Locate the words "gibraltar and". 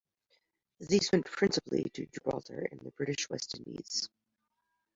2.07-2.79